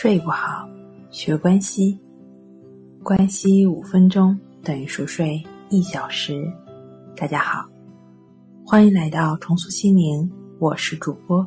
[0.00, 0.64] 睡不好，
[1.10, 1.98] 学关西，
[3.02, 6.48] 关西五分钟等于熟睡一小时。
[7.16, 7.68] 大家好，
[8.64, 10.30] 欢迎来到重塑心灵，
[10.60, 11.44] 我是主播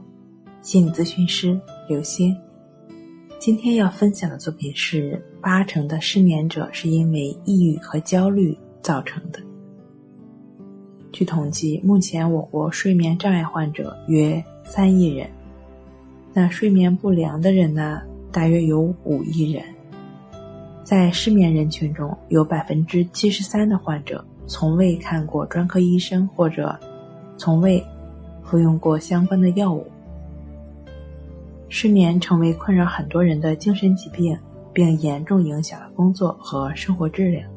[0.61, 1.57] 心理咨询师
[1.87, 2.35] 刘星。
[3.39, 9.39] 今天要分享的作品是：八成的失眠者是因为抑郁和焦虑造成的。
[11.13, 15.29] 据统计，目前我国睡眠障碍患者约三亿人，
[16.33, 18.01] 那睡眠不良的人呢？
[18.31, 19.63] 大约有五亿人，
[20.83, 26.77] 在失眠人群中，有百分之七十三的患者从未看过专科医生，或者
[27.37, 27.85] 从未
[28.41, 29.85] 服用过相关的药物。
[31.67, 34.37] 失眠成为困扰很多人的精神疾病，
[34.71, 37.49] 并严重影响了工作和生活质量。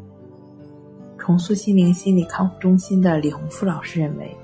[1.17, 4.37] 重塑心灵心理康复中心的李洪富老师认为，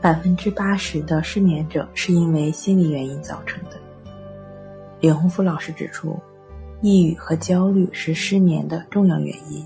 [0.00, 3.87] 百分之八十的失眠者是因为心理原因造成的。
[5.00, 6.18] 李洪福老师指出，
[6.80, 9.64] 抑郁和焦虑是失眠的重要原因，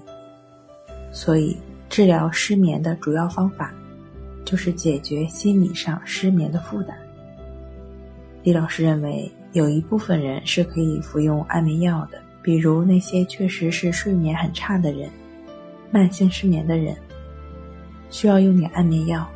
[1.10, 1.56] 所以
[1.88, 3.72] 治疗失眠的主要方法
[4.44, 6.94] 就是解决心理上失眠的负担。
[8.42, 15.08] 李老师认为，有一部分人是可以服用安眠药的，比如那些确实是睡眠很差的人，
[15.90, 16.94] 慢性失眠的人
[18.10, 19.26] 需要用点安眠药，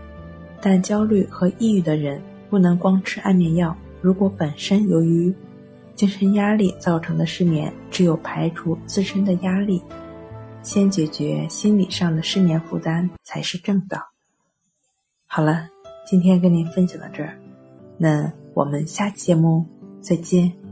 [0.61, 5.33] 但焦虑和抑郁的人不能光吃安眠药，如果本身由于
[5.97, 9.83] 精神压力造成的失眠，只有排除自身的压力，
[10.63, 13.99] 先解决心理上的失眠负担才是正道。
[15.27, 15.69] 好了，
[16.07, 17.39] 今天跟您分享到这儿，
[17.97, 19.65] 那我们下期节目
[20.01, 20.66] 再见。